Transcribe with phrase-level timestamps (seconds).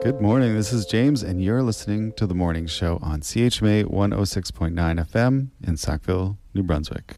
[0.00, 0.54] Good morning.
[0.54, 4.72] This is James, and you're listening to the morning show on CHMA 106.9
[5.10, 7.16] FM in Sackville, New Brunswick.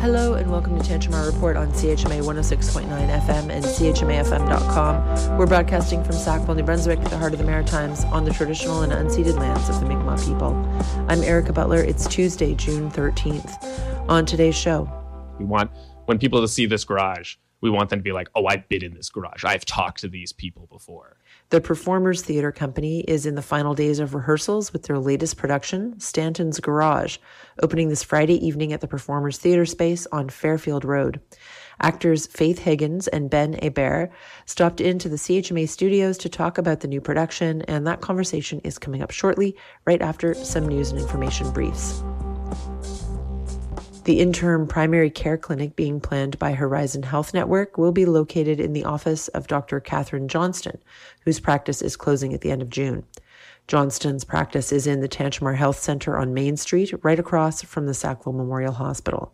[0.00, 5.36] Hello and welcome to Tantramar Report on CHMA 106.9 FM and CHMAFM.com.
[5.36, 8.92] We're broadcasting from Sackville, New Brunswick, the heart of the Maritimes, on the traditional and
[8.92, 10.54] unceded lands of the Mi'kmaq people.
[11.08, 11.82] I'm Erica Butler.
[11.82, 14.08] It's Tuesday, June 13th.
[14.08, 14.88] On today's show,
[15.40, 15.72] we want
[16.06, 18.84] when people to see this garage, we want them to be like, oh, I've been
[18.84, 19.44] in this garage.
[19.44, 21.16] I've talked to these people before.
[21.50, 25.98] The Performers Theatre Company is in the final days of rehearsals with their latest production,
[26.00, 27.18] Stanton's Garage,
[27.62, 31.20] opening this Friday evening at the Performers Theatre Space on Fairfield Road.
[31.80, 34.10] Actors Faith Higgins and Ben Hebert
[34.44, 38.78] stopped into the CHMA studios to talk about the new production, and that conversation is
[38.78, 42.02] coming up shortly, right after some news and information briefs.
[44.04, 48.72] The interim primary care clinic being planned by Horizon Health Network will be located in
[48.72, 49.78] the office of Dr.
[49.78, 50.82] Catherine Johnston,
[51.24, 53.04] whose practice is closing at the end of June.
[53.68, 57.94] Johnston's practice is in the Tantramar Health Center on Main Street, right across from the
[57.94, 59.32] Sackville Memorial Hospital.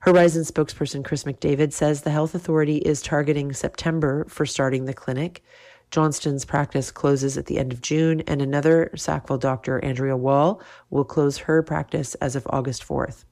[0.00, 5.44] Horizon spokesperson Chris McDavid says the health authority is targeting September for starting the clinic.
[5.92, 11.04] Johnston's practice closes at the end of June, and another Sackville doctor, Andrea Wall, will
[11.04, 13.24] close her practice as of August 4th.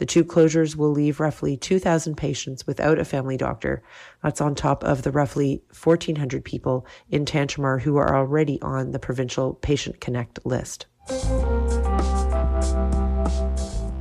[0.00, 3.82] The two closures will leave roughly 2,000 patients without a family doctor.
[4.22, 8.98] That's on top of the roughly 1,400 people in Tantramar who are already on the
[8.98, 10.86] provincial Patient Connect list.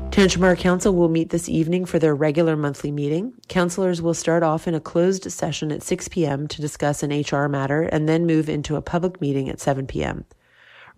[0.09, 3.33] Tantramar Council will meet this evening for their regular monthly meeting.
[3.49, 6.47] Councillors will start off in a closed session at 6 p.m.
[6.47, 10.23] to discuss an HR matter and then move into a public meeting at 7 p.m.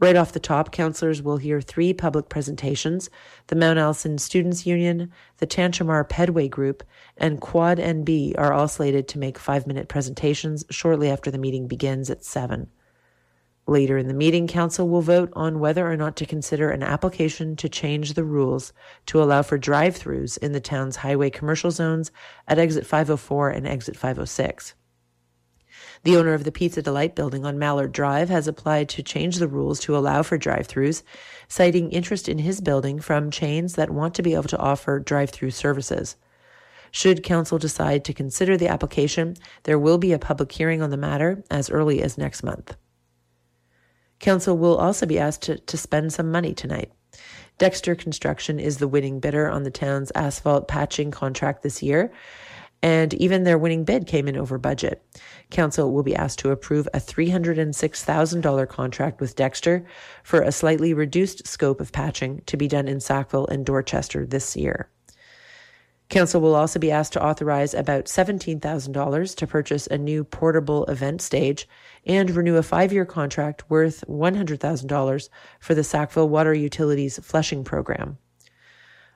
[0.01, 3.11] Right off the top, councillors will hear three public presentations
[3.47, 6.81] the Mount Allison Students Union, the Tantramar Pedway Group,
[7.17, 11.67] and Quad NB are all slated to make five minute presentations shortly after the meeting
[11.67, 12.67] begins at 7.
[13.67, 17.55] Later in the meeting, Council will vote on whether or not to consider an application
[17.57, 18.73] to change the rules
[19.05, 22.11] to allow for drive throughs in the town's highway commercial zones
[22.47, 24.73] at exit 504 and exit 506.
[26.03, 29.47] The owner of the Pizza Delight building on Mallard Drive has applied to change the
[29.47, 31.03] rules to allow for drive throughs,
[31.47, 35.29] citing interest in his building from chains that want to be able to offer drive
[35.29, 36.15] through services.
[36.89, 40.97] Should Council decide to consider the application, there will be a public hearing on the
[40.97, 42.75] matter as early as next month.
[44.19, 46.91] Council will also be asked to, to spend some money tonight.
[47.59, 52.11] Dexter Construction is the winning bidder on the town's asphalt patching contract this year
[52.83, 55.03] and even their winning bid came in over budget.
[55.49, 59.85] Council will be asked to approve a $306,000 contract with Dexter
[60.23, 64.55] for a slightly reduced scope of patching to be done in Sackville and Dorchester this
[64.55, 64.89] year.
[66.11, 71.21] Council will also be asked to authorize about $17,000 to purchase a new portable event
[71.21, 71.69] stage
[72.05, 75.29] and renew a five year contract worth $100,000
[75.61, 78.17] for the Sackville Water Utilities Flushing Program.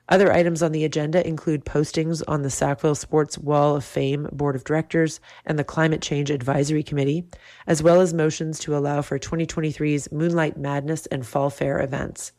[0.08, 4.54] Other items on the agenda include postings on the Sackville Sports Wall of Fame Board
[4.54, 7.24] of Directors and the Climate Change Advisory Committee,
[7.66, 12.30] as well as motions to allow for 2023's Moonlight Madness and Fall Fair events.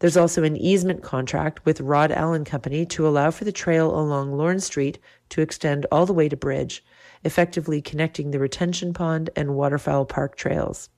[0.00, 4.36] There's also an easement contract with Rod Allen Company to allow for the trail along
[4.36, 4.98] Lorne Street
[5.30, 6.84] to extend all the way to Bridge,
[7.24, 10.90] effectively connecting the retention pond and waterfowl park trails.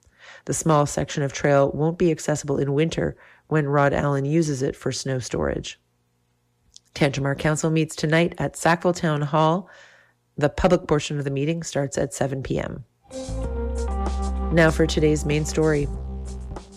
[0.46, 3.16] The small section of trail won't be accessible in winter
[3.46, 5.78] when Rod Allen uses it for snow storage.
[6.94, 9.68] Tantramar Council meets tonight at Sackville Town Hall.
[10.36, 12.84] The public portion of the meeting starts at 7 p.m.
[14.52, 15.88] Now for today's main story.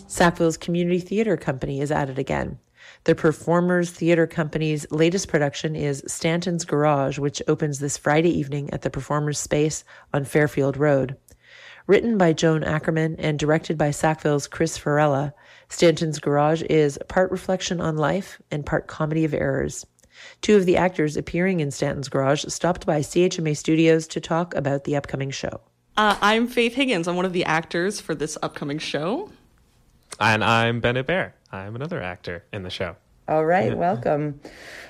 [0.08, 2.58] Sackville's Community Theatre Company is at it again.
[3.04, 8.82] The Performers Theatre Company's latest production is Stanton's Garage, which opens this Friday evening at
[8.82, 11.16] the Performers Space on Fairfield Road.
[11.86, 15.32] Written by Joan Ackerman and directed by Sackville's Chris Farella,
[15.68, 19.86] Stanton's Garage is part reflection on life and part comedy of errors.
[20.40, 24.84] Two of the actors appearing in Stanton's Garage stopped by CHMA Studios to talk about
[24.84, 25.60] the upcoming show.
[25.96, 27.08] Uh, I'm Faith Higgins.
[27.08, 29.30] I'm one of the actors for this upcoming show.
[30.20, 31.34] And I'm Ben Hebert.
[31.50, 32.96] I'm another actor in the show.
[33.28, 34.40] All right, welcome.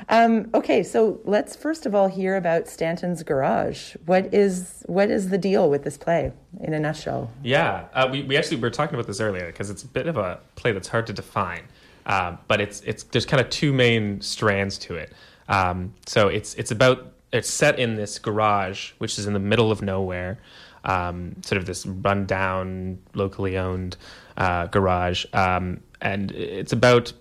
[0.09, 3.97] Um, okay, so let's first of all hear about Stanton's Garage.
[4.07, 7.33] What is what is the deal with this play in a nutshell?
[7.43, 10.17] Yeah, uh, we, we actually were talking about this earlier because it's a bit of
[10.17, 11.63] a play that's hard to define.
[12.09, 15.13] Um, but it's it's there's kind of two main strands to it.
[15.49, 19.71] Um, so it's it's about it's set in this garage, which is in the middle
[19.71, 20.39] of nowhere,
[20.85, 23.99] um, sort of this rundown, locally owned
[24.39, 27.13] uh, garage, um, and it's about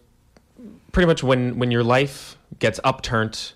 [0.94, 3.54] pretty much when when your life gets upturned.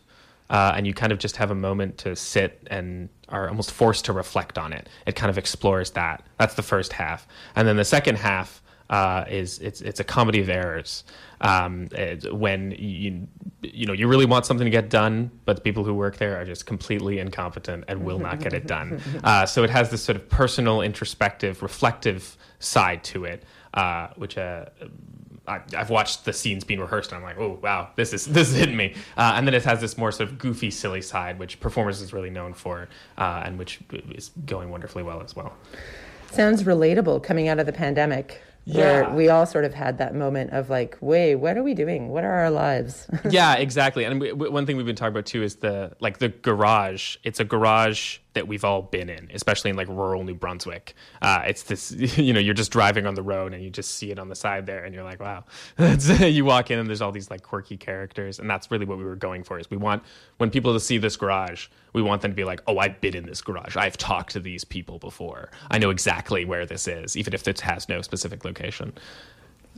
[0.50, 4.04] Uh, and you kind of just have a moment to sit and are almost forced
[4.04, 4.90] to reflect on it.
[5.06, 6.28] It kind of explores that.
[6.38, 7.26] That's the first half,
[7.56, 11.06] and then the second half uh, is it's it's a comedy of errors.
[11.40, 11.88] Um,
[12.32, 13.28] when you
[13.64, 16.40] you know you really want something to get done, but the people who work there
[16.40, 19.02] are just completely incompetent and will not get it done.
[19.24, 23.44] Uh, so it has this sort of personal, introspective, reflective side to it,
[23.76, 24.66] uh, which uh,
[25.48, 28.50] I, have watched the scenes being rehearsed, and I'm like, oh wow, this is this
[28.50, 28.96] is hitting me.
[29.16, 32.14] Uh, and then it has this more sort of goofy, silly side, which performers is
[32.14, 33.80] really known for, uh, and which
[34.12, 35.54] is going wonderfully well as well.
[36.32, 39.14] Sounds relatable coming out of the pandemic where yeah.
[39.14, 42.10] we all sort of had that moment of like, wait, what are we doing?
[42.10, 43.08] What are our lives?
[43.30, 44.04] yeah, exactly.
[44.04, 47.18] And we, one thing we've been talking about too is the like the garage.
[47.24, 50.96] It's a garage that we've all been in, especially in like rural New Brunswick.
[51.22, 54.12] Uh, it's this, you know, you're just driving on the road and you just see
[54.12, 55.44] it on the side there, and you're like, wow.
[56.20, 59.04] you walk in and there's all these like quirky characters, and that's really what we
[59.04, 59.60] were going for.
[59.60, 60.04] Is we want
[60.38, 63.16] when people to see this garage, we want them to be like, oh, I've been
[63.16, 63.76] in this garage.
[63.76, 65.52] I've talked to these people before.
[65.70, 68.94] I know exactly where this is, even if it has no specific location.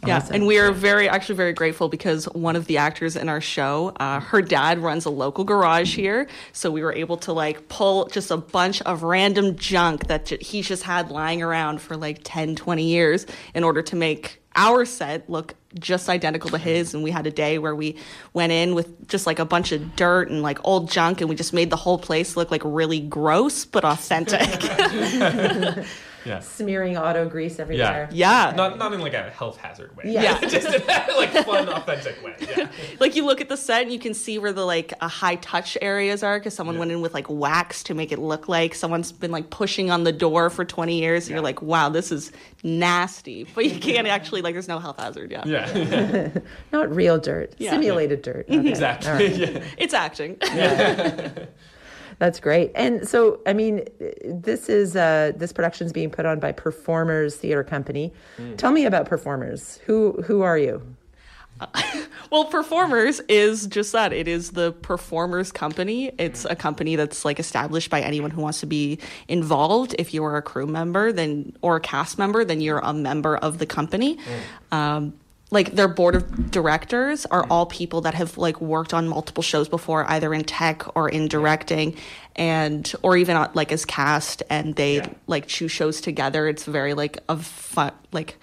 [0.06, 0.36] Yeah, awesome.
[0.36, 3.94] and we are very, actually, very grateful because one of the actors in our show,
[4.00, 8.07] uh, her dad runs a local garage here, so we were able to like pull
[8.07, 12.19] just a bunch of random junk that j- he's just had lying around for like
[12.24, 17.04] 10, 20 years in order to make our set look just identical to his and
[17.04, 17.98] we had a day where we
[18.34, 21.36] went in with just like a bunch of dirt and like old junk and we
[21.36, 24.42] just made the whole place look like really gross but authentic
[26.25, 26.40] yeah.
[26.40, 28.10] smearing auto grease everywhere.
[28.12, 28.50] Yeah.
[28.50, 28.56] yeah.
[28.56, 30.06] Not not in like a health hazard way.
[30.08, 30.24] Yeah.
[30.24, 30.40] yeah.
[30.48, 32.36] Just in a like fun, authentic way.
[32.40, 32.70] Yeah.
[33.00, 35.36] Like you look at the set and you can see where the like uh, high
[35.36, 36.80] touch areas are because someone yeah.
[36.80, 40.04] went in with like wax to make it look like someone's been like pushing on
[40.04, 41.25] the door for 20 years.
[41.25, 42.31] And you're like, wow, this is
[42.64, 43.46] nasty.
[43.56, 45.31] But you can't actually like there's no health hazard.
[45.31, 45.44] Yeah.
[45.46, 45.62] Yeah.
[46.71, 47.54] not real dirt.
[47.60, 48.45] Simulated dirt.
[48.50, 48.69] Okay.
[48.69, 49.12] Exactly.
[49.12, 49.63] Right.
[49.77, 50.38] It's acting.
[50.42, 51.31] Yeah.
[52.19, 52.71] That's great.
[52.75, 53.86] And so, I mean,
[54.24, 58.13] this is uh, this production is being put on by Performers Theater Company.
[58.38, 58.57] Mm.
[58.57, 59.80] Tell me about Performers.
[59.86, 60.81] Who who are you?
[62.31, 64.13] well, Performers is just that.
[64.13, 66.12] It is the Performers Company.
[66.18, 69.95] It's a company that's like established by anyone who wants to be involved.
[70.00, 73.38] If you are a crew member, then or a cast member, then you're a member
[73.38, 74.18] of the company.
[74.71, 74.77] Mm.
[74.77, 75.13] Um,
[75.54, 79.70] like their board of directors are all people that have like worked on multiple shows
[79.70, 81.96] before either in tech or in directing
[82.36, 85.10] and or even uh, like as cast and they yeah.
[85.28, 86.48] like choose shows together.
[86.48, 88.38] It's very like a fun like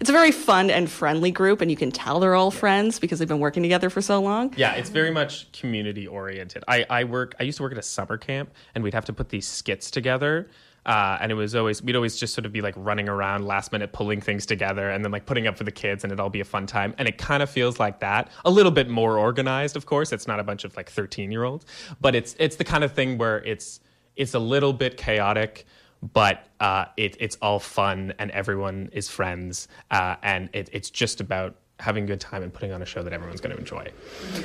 [0.00, 3.18] it's a very fun and friendly group and you can tell they're all friends because
[3.18, 4.54] they've been working together for so long.
[4.56, 7.82] Yeah it's very much community oriented i i work i used to work at a
[7.82, 10.48] summer camp and we'd have to put these skits together
[10.86, 13.72] uh, and it was always we'd always just sort of be like running around last
[13.72, 16.30] minute pulling things together and then like putting up for the kids and it'd all
[16.30, 16.94] be a fun time.
[16.98, 18.30] And it kind of feels like that.
[18.44, 20.12] A little bit more organized of course.
[20.12, 21.66] It's not a bunch of like 13 year olds
[22.00, 23.80] but it's it's the kind of thing where it's
[24.16, 25.66] it's a little bit chaotic
[26.12, 31.20] but uh, it, it's all fun and everyone is friends uh, and it, it's just
[31.20, 33.86] about having a good time and putting on a show that everyone's going to enjoy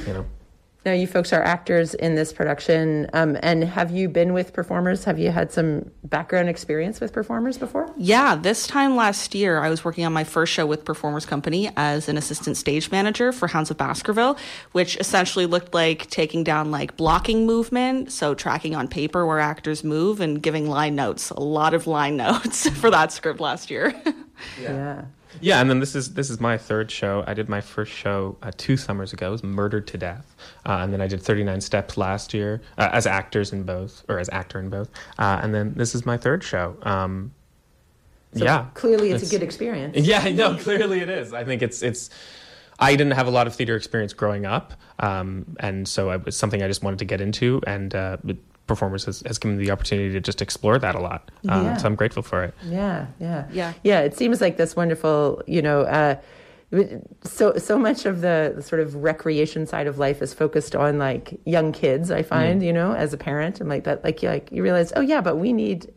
[0.07, 0.25] you know
[0.85, 5.03] now, you folks are actors in this production, um, and have you been with performers?
[5.03, 7.93] Have you had some background experience with performers before?
[7.97, 11.69] Yeah, this time last year, I was working on my first show with Performers Company
[11.75, 14.37] as an assistant stage manager for Hounds of Baskerville,
[14.71, 19.83] which essentially looked like taking down like blocking movement, so tracking on paper where actors
[19.83, 21.29] move and giving line notes.
[21.31, 23.93] A lot of line notes for that script last year.
[24.61, 24.71] yeah.
[24.71, 25.01] yeah.
[25.41, 27.23] Yeah, and then this is this is my third show.
[27.27, 29.29] I did my first show uh, two summers ago.
[29.29, 32.61] It was Murdered to Death, uh, and then I did Thirty Nine Steps last year
[32.77, 34.89] uh, as actors in both, or as actor in both.
[35.17, 36.75] Uh, and then this is my third show.
[36.83, 37.31] Um,
[38.33, 39.97] so yeah, clearly it's, it's, a good experience.
[40.05, 41.33] Yeah, no, clearly it is.
[41.33, 42.09] I think it's it's.
[42.81, 46.37] I didn't have a lot of theater experience growing up, um, and so it was
[46.37, 48.17] something I just wanted to get into, and uh,
[48.69, 51.29] performers has, has given me the opportunity to just explore that a lot.
[51.49, 51.77] Um, yeah.
[51.77, 52.53] So I'm grateful for it.
[52.63, 53.99] Yeah, yeah, yeah, yeah.
[53.99, 55.81] It seems like this wonderful, you know.
[55.81, 56.15] Uh,
[57.23, 60.99] so so much of the, the, sort of recreation side of life is focused on
[60.99, 62.11] like young kids.
[62.11, 62.65] I find, mm.
[62.65, 65.19] you know, as a parent, and like that, like you like you realize, oh yeah,
[65.19, 65.91] but we need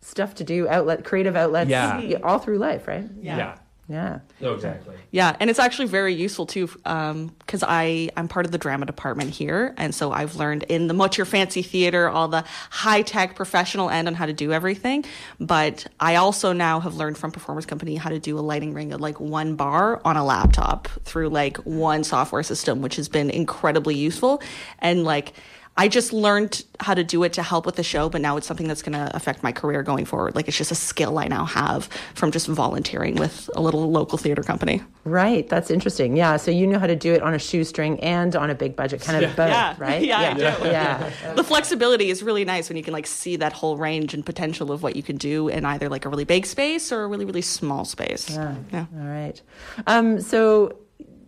[0.00, 2.18] stuff to do, outlet, creative outlets, yeah.
[2.22, 3.06] all through life, right?
[3.20, 3.36] yeah.
[3.36, 3.58] yeah.
[3.88, 4.20] Yeah.
[4.40, 4.94] Oh, exactly.
[5.10, 8.86] Yeah, and it's actually very useful too, because um, I I'm part of the drama
[8.86, 13.02] department here, and so I've learned in the much your fancy theater all the high
[13.02, 15.04] tech professional end on how to do everything.
[15.38, 18.92] But I also now have learned from Performers Company how to do a lighting ring
[18.92, 23.28] at like one bar on a laptop through like one software system, which has been
[23.30, 24.42] incredibly useful.
[24.78, 25.34] And like
[25.76, 28.46] I just learned how to do it to help with the show, but now it's
[28.46, 30.36] something that's going to affect my career going forward.
[30.36, 34.16] Like it's just a skill I now have from just volunteering with a little local
[34.16, 34.82] theater company.
[35.02, 35.48] Right.
[35.48, 36.16] That's interesting.
[36.16, 36.36] Yeah.
[36.36, 39.00] So you know how to do it on a shoestring and on a big budget,
[39.00, 39.74] kind of both, Yeah.
[39.78, 40.02] right?
[40.04, 40.34] Yeah, I yeah.
[40.58, 40.64] do.
[40.68, 41.34] Yeah.
[41.34, 44.70] The flexibility is really nice when you can like see that whole range and potential
[44.70, 47.24] of what you can do in either like a really big space or a really
[47.24, 48.30] really small space.
[48.30, 48.54] Yeah.
[48.72, 48.86] Yeah.
[48.96, 49.40] All right.
[49.88, 50.78] Um, so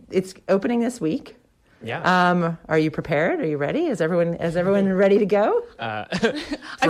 [0.09, 1.35] it's opening this week.
[1.83, 2.29] Yeah.
[2.31, 3.39] Um, are you prepared?
[3.39, 3.85] Are you ready?
[3.85, 5.61] Is everyone is everyone ready to go?
[5.79, 6.07] For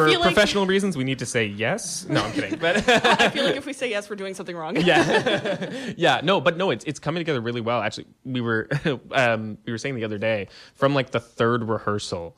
[0.10, 2.06] feel like- professional reasons, we need to say yes.
[2.08, 2.58] No, I'm kidding.
[2.58, 4.77] But I feel like if we say yes, we're doing something wrong.
[4.77, 6.22] yeah, yeah.
[6.24, 7.82] No, but no, it's it's coming together really well.
[7.82, 8.70] Actually, we were
[9.12, 12.38] um, we were saying the other day from like the third rehearsal,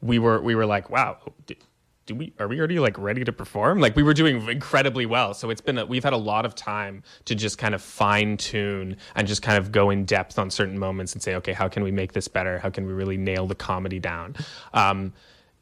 [0.00, 1.18] we were we were like, wow.
[2.10, 3.78] Do we are we already like ready to perform?
[3.78, 5.32] Like we were doing incredibly well.
[5.32, 8.36] So it's been a, we've had a lot of time to just kind of fine
[8.36, 11.68] tune and just kind of go in depth on certain moments and say, okay, how
[11.68, 12.58] can we make this better?
[12.58, 14.34] How can we really nail the comedy down?
[14.74, 15.12] Um,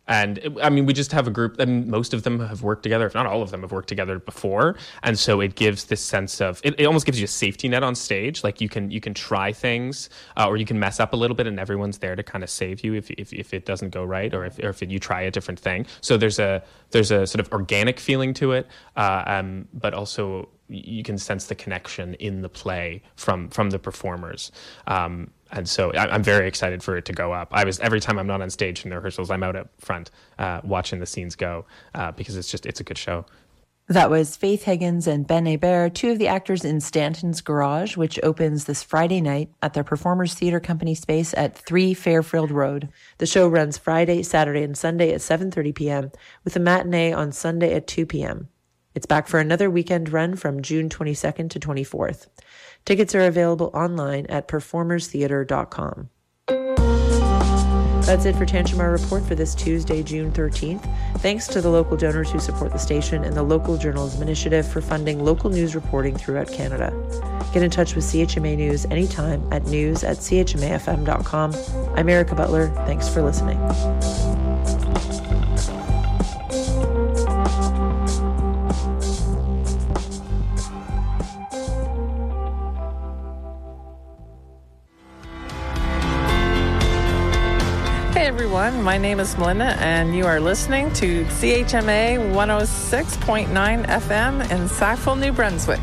[0.09, 3.07] and I mean, we just have a group, and most of them have worked together,
[3.07, 4.77] if not all of them have worked together before.
[5.03, 7.83] And so it gives this sense of it, it almost gives you a safety net
[7.83, 8.43] on stage.
[8.43, 11.37] Like you can you can try things, uh, or you can mess up a little
[11.37, 14.03] bit, and everyone's there to kind of save you if if, if it doesn't go
[14.03, 15.87] right, or if or if you try a different thing.
[16.01, 20.49] So there's a there's a sort of organic feeling to it, uh, um, but also
[20.69, 24.53] you can sense the connection in the play from from the performers.
[24.87, 27.49] Um, and so I, I'm very excited for it to go up.
[27.53, 30.11] I was every time I'm not on stage in the rehearsals, I'm out up front
[30.39, 31.65] uh, watching the scenes go
[31.95, 33.25] uh, because it's just it's a good show.
[33.91, 38.21] That was Faith Higgins and Ben Hebert, two of the actors in Stanton's Garage, which
[38.23, 42.91] opens this Friday night at their Performers Theater Company space at 3 Fairfield Road.
[43.17, 46.13] The show runs Friday, Saturday, and Sunday at 7:30 p.m.
[46.45, 48.49] with a matinee on Sunday at 2 p.m.
[48.95, 52.27] It's back for another weekend run from June 22nd to 24th.
[52.89, 56.09] Tickets are available online at performerstheater.com.
[58.07, 60.83] That's it for Tantramar Report for this Tuesday, June 13th.
[61.19, 64.81] Thanks to the local donors who support the station and the Local Journalism Initiative for
[64.81, 66.91] funding local news reporting throughout Canada.
[67.53, 71.55] Get in touch with CHMA News anytime at news at chmafm.com.
[71.95, 72.69] I'm Erica Butler.
[72.87, 73.59] Thanks for listening.
[88.19, 94.69] Hey everyone, my name is Melinda, and you are listening to CHMA 106.9 FM in
[94.69, 95.79] Sackville, New Brunswick.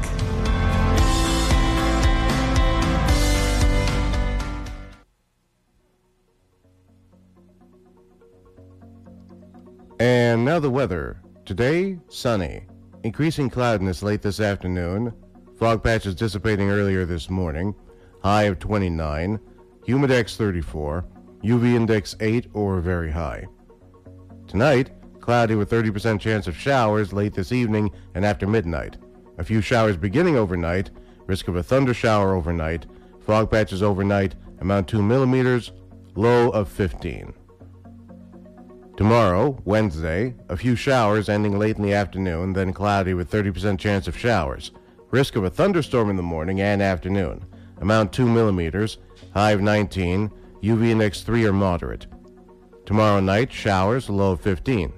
[10.01, 11.21] And now the weather.
[11.45, 12.65] Today, sunny.
[13.05, 15.13] Increasing cloudiness late this afternoon.
[15.57, 17.73] Fog patches dissipating earlier this morning.
[18.21, 19.39] High of 29.
[19.87, 21.05] Humidex 34.
[21.45, 23.45] UV index 8 or very high.
[24.47, 28.97] Tonight, cloudy with 30% chance of showers late this evening and after midnight.
[29.37, 30.89] A few showers beginning overnight.
[31.27, 32.87] Risk of a thunder shower overnight.
[33.19, 34.33] Fog patches overnight.
[34.59, 35.71] Amount 2 millimeters.
[36.15, 37.31] Low of 15.
[38.97, 44.07] Tomorrow, Wednesday, a few showers ending late in the afternoon, then cloudy with 30% chance
[44.07, 44.71] of showers.
[45.11, 47.45] Risk of a thunderstorm in the morning and afternoon.
[47.81, 48.97] Amount 2 millimeters,
[49.33, 50.31] high of 19,
[50.65, 52.07] UV index 3 or moderate.
[52.87, 54.91] Tomorrow night, showers, low of 15.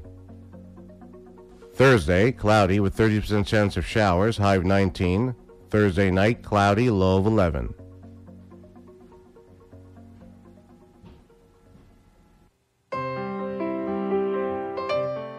[1.74, 5.36] Thursday, cloudy with 30% chance of showers, high of 19.
[5.70, 7.74] Thursday night, cloudy, low of 11.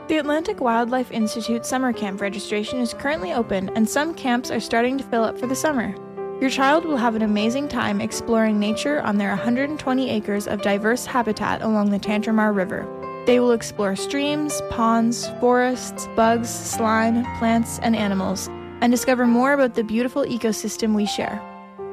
[0.08, 4.99] The Atlantic Wildlife Institute summer camp registration is currently open, and some camps are starting
[4.99, 5.94] to fill up for the summer.
[6.40, 11.04] Your child will have an amazing time exploring nature on their 120 acres of diverse
[11.04, 12.87] habitat along the Tantramar River.
[13.26, 18.47] They will explore streams, ponds, forests, bugs, slime, plants, and animals,
[18.80, 21.42] and discover more about the beautiful ecosystem we share.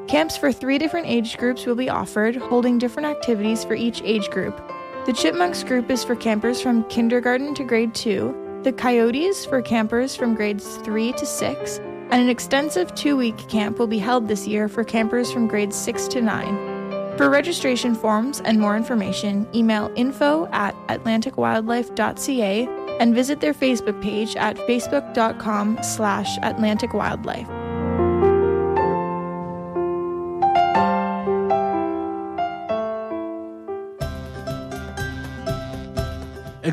[0.08, 4.30] Camps for three different age groups will be offered, holding different activities for each age
[4.30, 4.56] group.
[5.08, 10.16] The Chipmunks group is for campers from kindergarten to grade 2, the Coyotes for campers
[10.16, 11.80] from grades 3 to 6,
[12.12, 15.76] and an extensive two week camp will be held this year for campers from grades
[15.76, 17.18] 6 to 9.
[17.18, 22.68] For registration forms and more information, email info at atlanticwildlife.ca
[23.00, 27.55] and visit their Facebook page at facebook.com slash atlanticwildlife.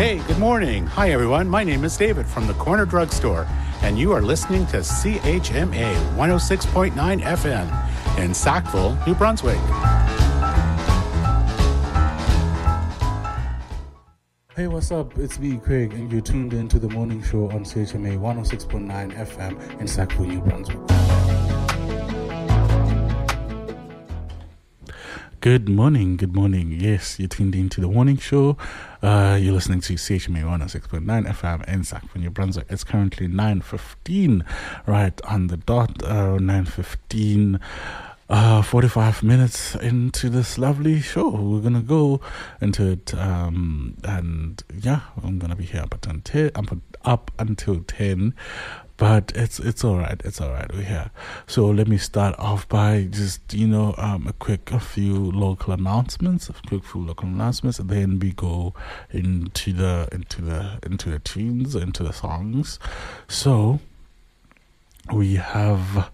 [0.00, 0.86] Hey, good morning.
[0.86, 1.46] Hi, everyone.
[1.46, 3.46] My name is David from the Corner Drugstore,
[3.82, 9.58] and you are listening to CHMA 106.9 FM in Sackville, New Brunswick.
[14.56, 15.18] Hey, what's up?
[15.18, 19.80] It's me, Craig, and you're tuned in to the morning show on CHMA 106.9 FM
[19.82, 20.99] in Sackville, New Brunswick.
[25.40, 26.70] Good morning, good morning.
[26.70, 28.58] Yes, you're tuned into the morning show.
[29.02, 32.66] Uh, you're listening to CHMA 106.9 FM in Sackville, New Brunswick.
[32.68, 34.44] It's currently 9.15,
[34.86, 37.58] right on the dot, uh, 9.15
[38.28, 41.30] uh, 45 minutes into this lovely show.
[41.30, 42.20] We're to go
[42.60, 43.14] into it.
[43.14, 46.50] Um, and yeah, I'm to be here up until,
[47.02, 48.34] up until 10
[49.00, 50.20] but it's it's all right.
[50.26, 50.70] It's all right.
[50.74, 51.10] We're here.
[51.46, 55.72] So let me start off by just you know um, a quick a few local
[55.72, 58.74] announcements, a quick few local announcements, and then we go
[59.10, 62.78] into the into the into the tunes, into the songs.
[63.26, 63.80] So
[65.10, 66.10] we have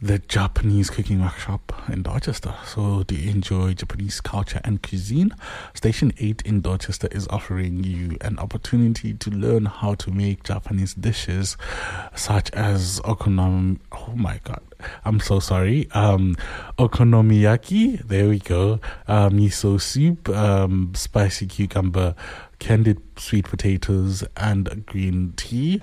[0.00, 2.54] the Japanese cooking workshop in Dorchester.
[2.66, 5.34] So, do you enjoy Japanese culture and cuisine?
[5.72, 10.92] Station 8 in Dorchester is offering you an opportunity to learn how to make Japanese
[10.94, 11.56] dishes
[12.14, 13.78] such as okonomi.
[13.92, 14.60] Oh my god.
[15.06, 15.90] I'm so sorry.
[15.92, 16.36] Um,
[16.78, 18.80] okonomiyaki, there we go.
[19.08, 22.14] Uh, miso soup, um, spicy cucumber,
[22.58, 25.80] candied sweet potatoes, and green tea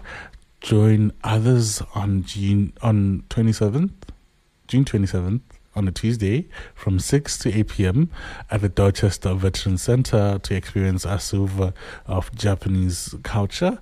[0.64, 3.92] join others on June on 27th,
[4.68, 5.42] June 27th
[5.76, 8.10] on a Tuesday from 6 to 8 p.m.
[8.50, 11.74] at the Dorchester Veteran Center to experience a silver
[12.06, 13.80] of Japanese culture.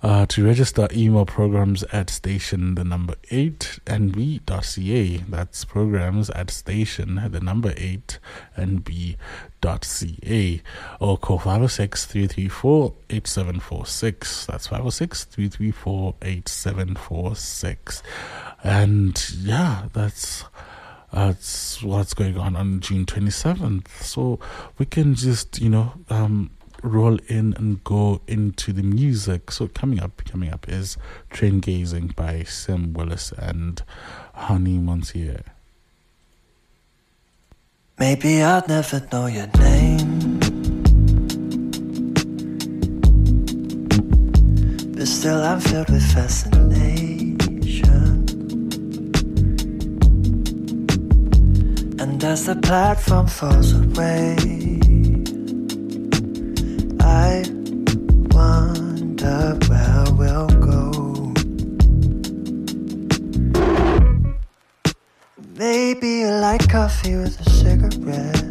[0.00, 5.16] Uh, to register, email programs at station the number 8 nb.ca.
[5.28, 8.20] That's programs at station the number 8
[8.56, 10.62] nb.ca.
[11.00, 14.46] Or call 506 334 8746.
[14.46, 18.02] That's 506 334 8746.
[18.62, 20.44] And yeah, that's
[21.12, 23.88] that's what's going on on June 27th.
[24.02, 24.38] So
[24.76, 26.50] we can just, you know, um,
[26.82, 29.50] roll in and go into the music.
[29.50, 30.96] So coming up, coming up is
[31.30, 33.82] Train Gazing by Sam Willis and
[34.34, 35.42] Honey Monsieur.
[37.98, 40.38] Maybe I'll never know your name.
[44.92, 47.38] But still, I'm filled with fascination.
[52.00, 54.77] And as the platform falls away,
[57.08, 57.42] I
[58.30, 61.32] wonder where we'll go.
[65.56, 68.44] Maybe you like coffee with a cigarette.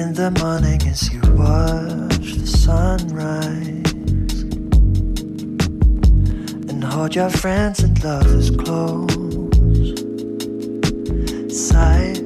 [0.00, 3.92] In the morning, as you watch the sunrise,
[6.70, 9.14] and hold your friends and lovers close.
[11.48, 12.25] Silently,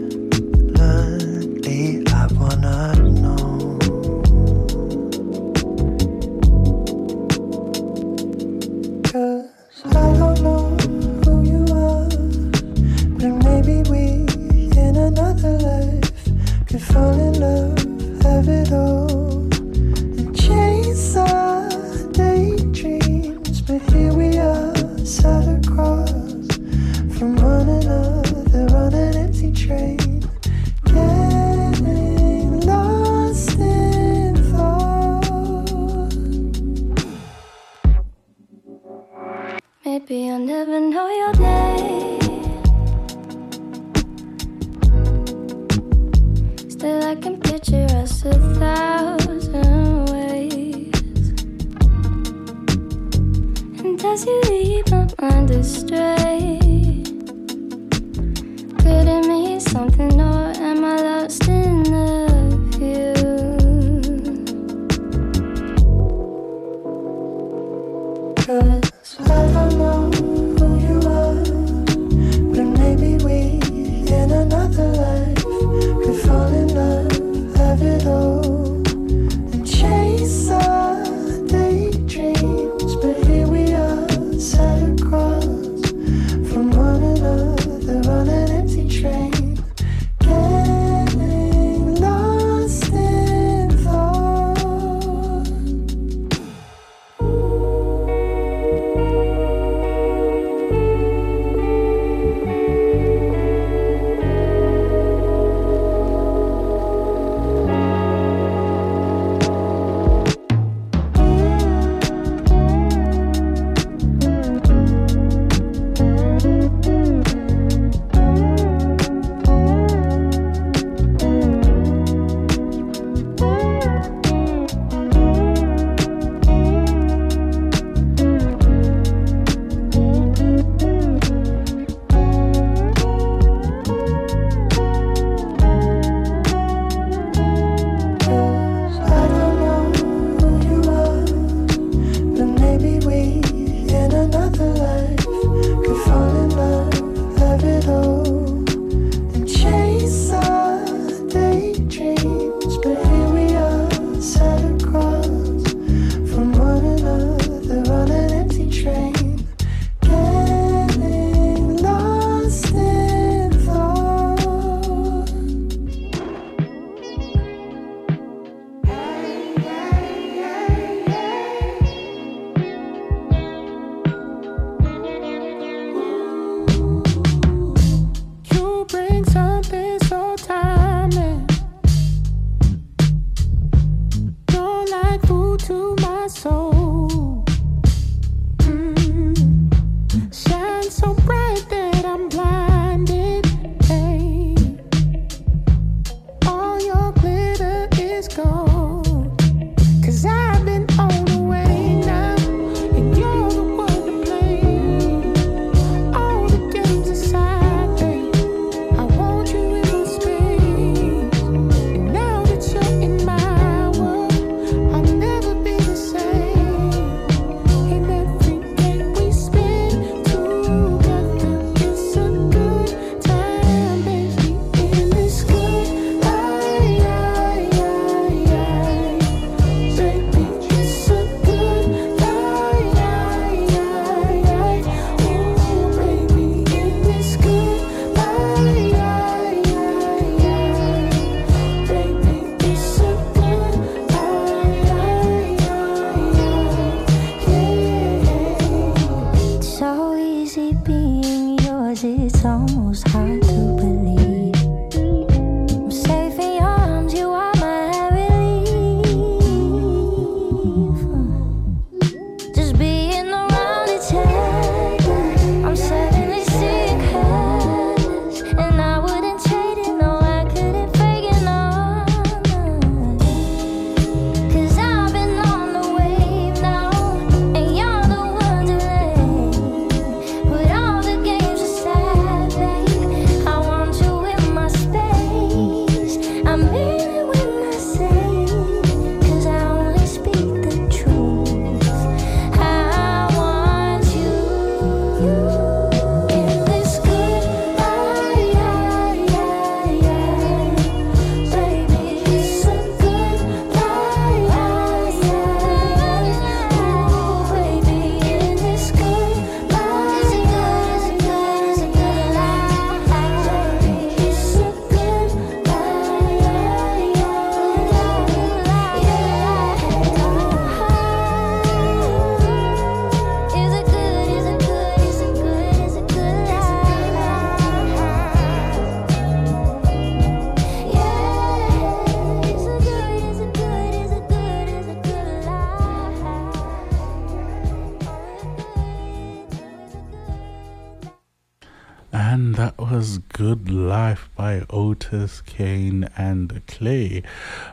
[345.11, 347.23] by Otis Kane and Clay.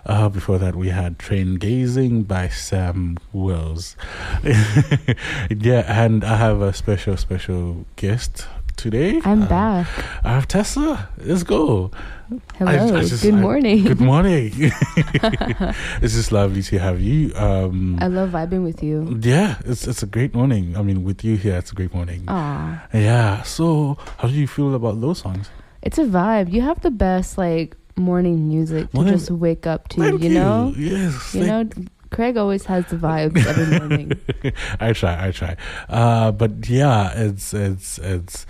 [0.06, 3.95] Uh, before that, we had Train Gazing by Sam Wells.
[5.50, 9.21] yeah, and I have a special, special guest today.
[9.26, 9.88] I'm Uh, back.
[10.23, 11.10] I have Tessa.
[11.17, 11.91] Let's go.
[12.58, 13.02] Hello.
[13.21, 13.84] Good morning.
[13.86, 14.52] good morning.
[16.02, 17.34] it's just lovely to have you.
[17.36, 19.17] Um, I love vibing with you.
[19.21, 20.76] yeah, it's it's a great morning.
[20.76, 22.26] I mean, with you here, it's a great morning.
[22.28, 22.88] Aw.
[22.93, 23.43] Yeah.
[23.43, 25.50] So, how do you feel about those songs?
[25.81, 26.51] It's a vibe.
[26.51, 30.73] You have the best like morning music to just wake up to, Thank you know?
[30.75, 30.97] you.
[30.97, 31.69] Yes, You know,
[32.09, 34.11] Craig always has the vibes every morning.
[34.79, 35.57] I try, I try.
[35.89, 38.45] Uh, but yeah, it's it's it's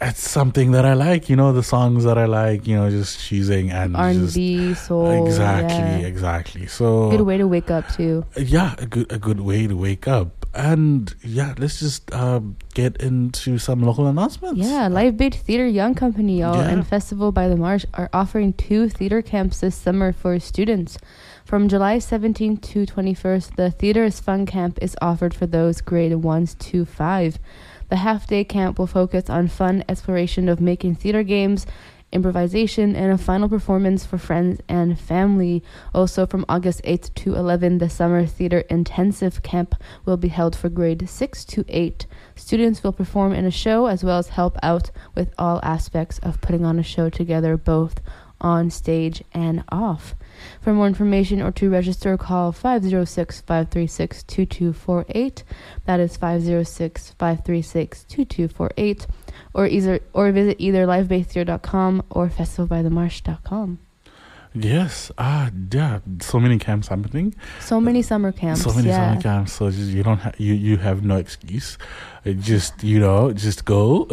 [0.00, 1.28] it's something that I like.
[1.28, 2.66] You know, the songs that I like.
[2.66, 5.26] You know, just choosing and R&B, soul.
[5.26, 6.06] exactly, yeah.
[6.06, 6.66] exactly.
[6.66, 8.24] So Good way to wake up too.
[8.36, 10.37] yeah, a good a good way to wake up.
[10.58, 14.58] And yeah, let's just um, get into some local announcements.
[14.60, 16.68] Yeah, Live Bait Theater Young Company y'all, Yeah.
[16.70, 20.98] and Festival by the Marsh are offering two theater camps this summer for students.
[21.44, 26.12] From July 17th to 21st, the Theater is Fun Camp is offered for those grade
[26.12, 27.38] 1s to 5.
[27.88, 31.66] The half day camp will focus on fun exploration of making theater games,
[32.12, 35.62] improvisation, and a final performance for friends and family.
[35.94, 40.68] Also, from August 8th to 11th, the Summer Theater Intensive Camp will be held for
[40.68, 42.06] grade 6 to 8.
[42.34, 46.40] Students will perform in a show as well as help out with all aspects of
[46.40, 48.00] putting on a show together, both
[48.40, 50.14] on stage and off.
[50.60, 55.44] For more information or to register, call 506 536 2248.
[55.84, 59.06] That is 506 536 2248.
[59.54, 63.78] Or, either, or visit either livebaittheater.com or festivalbythemarsh.com.
[64.54, 65.12] Yes.
[65.18, 66.00] Ah, yeah.
[66.20, 67.34] So many camps happening.
[67.60, 68.62] So many summer camps.
[68.62, 69.10] So many yeah.
[69.10, 69.52] summer camps.
[69.52, 71.78] So you don't ha- you you have no excuse.
[72.34, 74.08] Just you know, just go.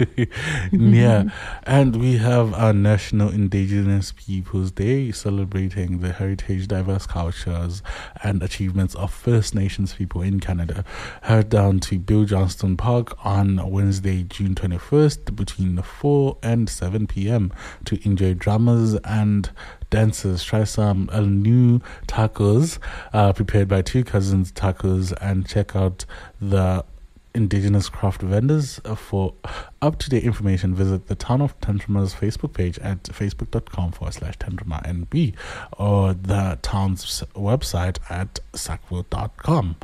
[0.72, 1.24] yeah,
[1.64, 7.82] and we have our National Indigenous Peoples Day, celebrating the heritage, diverse cultures,
[8.22, 10.84] and achievements of First Nations people in Canada.
[11.22, 17.06] Head down to Bill Johnston Park on Wednesday, June twenty first, between four and seven
[17.06, 17.52] p.m.
[17.84, 19.50] to enjoy dramas and
[19.90, 20.42] dancers.
[20.42, 22.78] Try some uh, new tacos
[23.12, 26.04] uh, prepared by two cousins tacos and check out
[26.40, 26.84] the
[27.34, 29.34] indigenous craft vendors Uh, for
[29.80, 35.34] up-to-date information visit the town of Tantramar's facebook page at facebook.com forward slash Tantruma NB
[35.78, 39.76] or the town's website at sackville.com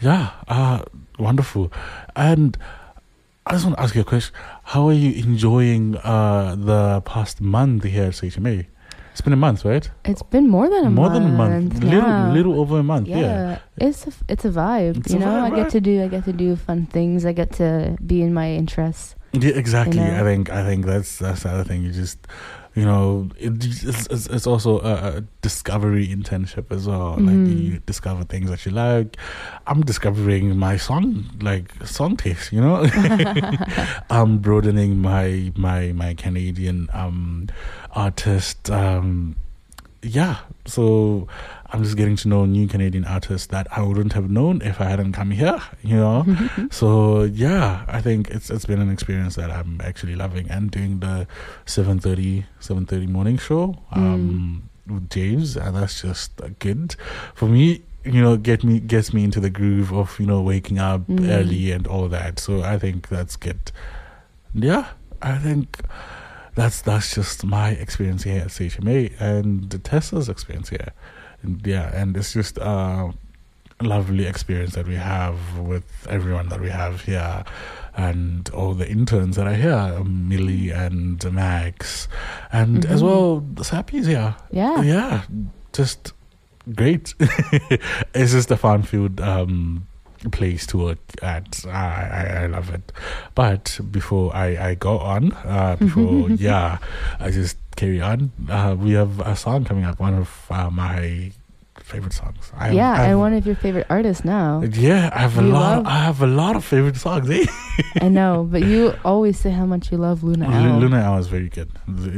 [0.00, 0.82] yeah uh
[1.18, 1.72] wonderful
[2.14, 2.58] and
[3.44, 4.32] I just want to ask you a question.
[4.62, 8.66] How are you enjoying uh, the past month here at CHMA?
[9.12, 9.88] It's been a month, right?
[10.04, 11.22] It's been more than a More month.
[11.22, 11.84] More than a month.
[11.84, 11.94] yeah.
[11.94, 13.08] Little, little over a month.
[13.08, 13.20] Yeah.
[13.20, 14.96] yeah, it's a, it's a vibe.
[14.98, 15.70] It's you a know, vibe, I get right?
[15.72, 17.26] to do I get to do fun things.
[17.26, 19.14] I get to be in my interests.
[19.32, 19.98] Yeah, exactly.
[19.98, 20.20] You know?
[20.20, 21.82] I think I think that's that's the other thing.
[21.82, 22.26] You just,
[22.74, 23.52] you know, it,
[23.84, 27.16] it's, it's, it's also a, a discovery internship as well.
[27.20, 27.62] Like Mhm.
[27.64, 29.16] you discover things that you like.
[29.66, 32.52] I'm discovering my song like song taste.
[32.52, 32.76] You know,
[34.10, 37.48] I'm broadening my my my Canadian um
[37.92, 39.36] artist um
[40.02, 40.36] yeah.
[40.66, 41.28] So
[41.72, 44.84] I'm just getting to know new Canadian artists that I wouldn't have known if I
[44.84, 46.24] hadn't come here, you know.
[46.70, 51.00] so yeah, I think it's it's been an experience that I'm actually loving and doing
[51.00, 51.26] the
[51.66, 56.94] 7:30 7:30 morning show um with James and that's just good
[57.34, 57.82] for me.
[58.04, 61.28] You know, get me gets me into the groove of you know waking up Mm.
[61.30, 62.38] early and all that.
[62.38, 63.72] So I think that's good.
[64.54, 64.88] Yeah,
[65.22, 65.80] I think
[66.54, 70.92] that's that's just my experience here at CHMA and Tessa's experience here.
[71.42, 73.12] And yeah, and it's just a
[73.80, 77.44] lovely experience that we have with everyone that we have here
[77.96, 82.08] and all the interns that are here, Millie and Max,
[82.52, 83.04] and as Mhm.
[83.06, 84.34] well the Sappies here.
[84.50, 84.82] Yeah.
[84.82, 85.22] Yeah,
[85.72, 86.12] just
[86.74, 87.14] great.
[88.14, 89.86] it's just a fun filled um,
[90.30, 91.64] place to work at.
[91.66, 92.92] I, I, I love it.
[93.34, 96.78] But before I, I go on, uh, before, yeah,
[97.18, 101.32] I just carry on, uh, we have a song coming up, one of uh, my
[101.84, 102.50] favorite songs.
[102.56, 104.62] I have- yeah, I have- and one of your favorite artists now.
[104.62, 105.76] yeah, I have a You lot.
[105.78, 107.28] love- I have a lot of favorite songs.
[107.30, 107.46] Eh?
[108.00, 110.78] I know, but you always say how much you love Luna Lu- L.
[110.80, 111.70] Luna Li is very good.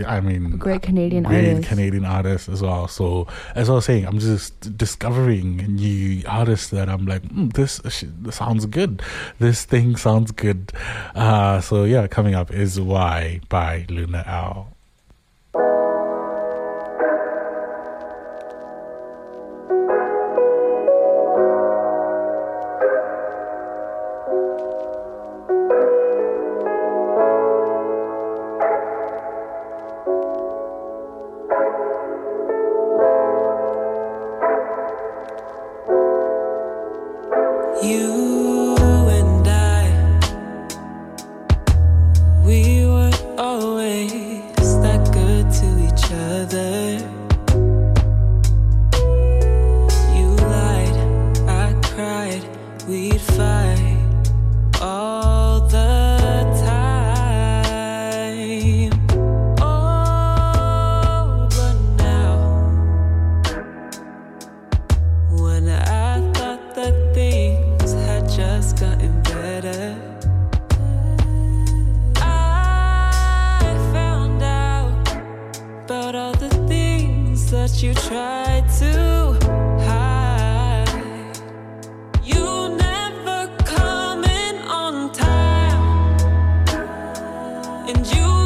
[0.07, 1.69] I mean, Great Canadian great artist.
[1.69, 2.89] Canadian artist as well.
[2.89, 7.81] So as I was saying, I'm just discovering new artists that I'm like, mm, this
[7.89, 9.03] sh- sounds good.
[9.39, 10.73] This thing sounds good.
[11.15, 14.74] Uh, so yeah, coming up is Why by Luna Li.